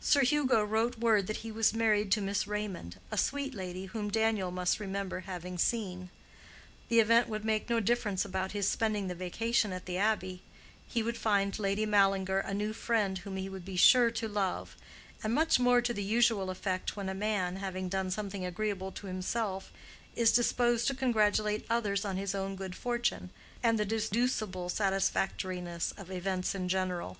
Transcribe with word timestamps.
Sir 0.00 0.22
Hugo 0.22 0.64
wrote 0.64 0.96
word 0.96 1.26
that 1.26 1.44
he 1.44 1.52
was 1.52 1.74
married 1.74 2.10
to 2.12 2.22
Miss 2.22 2.46
Raymond, 2.46 2.98
a 3.10 3.18
sweet 3.18 3.52
lady, 3.52 3.84
whom 3.84 4.10
Daniel 4.10 4.50
must 4.50 4.80
remember 4.80 5.20
having 5.20 5.58
seen. 5.58 6.08
The 6.88 7.00
event 7.00 7.28
would 7.28 7.44
make 7.44 7.68
no 7.68 7.78
difference 7.78 8.24
about 8.24 8.52
his 8.52 8.66
spending 8.66 9.08
the 9.08 9.14
vacation 9.14 9.74
at 9.74 9.84
the 9.84 9.98
Abbey; 9.98 10.40
he 10.88 11.02
would 11.02 11.18
find 11.18 11.58
Lady 11.58 11.84
Mallinger 11.84 12.38
a 12.38 12.54
new 12.54 12.72
friend 12.72 13.18
whom 13.18 13.36
he 13.36 13.50
would 13.50 13.66
be 13.66 13.76
sure 13.76 14.10
to 14.10 14.26
love—and 14.26 15.34
much 15.34 15.60
more 15.60 15.82
to 15.82 15.92
the 15.92 16.02
usual 16.02 16.48
effect 16.48 16.96
when 16.96 17.10
a 17.10 17.14
man, 17.14 17.56
having 17.56 17.90
done 17.90 18.10
something 18.10 18.46
agreeable 18.46 18.90
to 18.92 19.06
himself, 19.06 19.70
is 20.16 20.32
disposed 20.32 20.86
to 20.86 20.94
congratulate 20.94 21.66
others 21.68 22.06
on 22.06 22.16
his 22.16 22.34
own 22.34 22.56
good 22.56 22.74
fortune, 22.74 23.28
and 23.62 23.78
the 23.78 23.84
deducible 23.84 24.70
satisfactoriness 24.70 25.92
of 25.98 26.10
events 26.10 26.54
in 26.54 26.70
general. 26.70 27.18